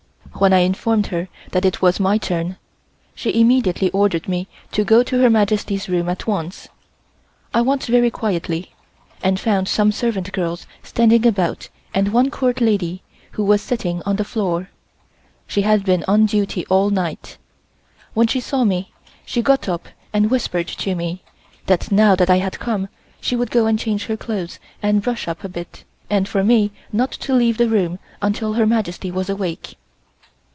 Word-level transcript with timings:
When 0.37 0.53
I 0.53 0.59
informed 0.59 1.07
her 1.07 1.27
that 1.51 1.65
it 1.65 1.83
was 1.83 1.99
my 1.99 2.17
turn, 2.17 2.57
she 3.13 3.39
immediately 3.39 3.91
ordered 3.91 4.27
me 4.27 4.47
to 4.71 4.83
go 4.83 5.03
to 5.03 5.19
Her 5.21 5.29
Majesty's 5.29 5.87
room 5.87 6.09
at 6.09 6.25
once. 6.25 6.67
I 7.53 7.61
went 7.61 7.83
very 7.83 8.09
quietly 8.09 8.71
and 9.21 9.39
found 9.39 9.67
some 9.67 9.91
servant 9.91 10.31
girls 10.31 10.65
standing 10.81 11.27
about 11.27 11.69
and 11.93 12.07
one 12.07 12.31
Court 12.31 12.59
lady, 12.59 13.03
who 13.33 13.43
was 13.43 13.61
sitting 13.61 14.01
on 14.03 14.15
the 14.15 14.23
floor. 14.23 14.69
She 15.45 15.61
had 15.61 15.85
been 15.85 16.03
on 16.07 16.25
duty 16.25 16.65
all 16.67 16.89
night. 16.89 17.37
When 18.15 18.25
she 18.25 18.39
saw 18.39 18.63
me 18.63 18.91
she 19.23 19.43
got 19.43 19.69
up 19.69 19.89
and 20.11 20.31
whispered 20.31 20.69
to 20.69 20.95
me, 20.95 21.21
that 21.67 21.91
now 21.91 22.15
that 22.15 22.31
I 22.31 22.37
had 22.39 22.57
come, 22.57 22.87
she 23.19 23.35
would 23.35 23.51
go 23.51 23.67
and 23.67 23.77
change 23.77 24.05
her 24.05 24.17
clothes 24.17 24.57
and 24.81 25.03
brush 25.03 25.27
up 25.27 25.43
a 25.43 25.49
bit, 25.49 25.83
and 26.09 26.27
for 26.27 26.43
me 26.43 26.71
not 26.91 27.11
to 27.11 27.35
leave 27.35 27.57
the 27.59 27.69
room 27.69 27.99
until 28.23 28.53
Her 28.53 28.65
Majesty 28.65 29.11
was 29.11 29.29
awake. 29.29 29.75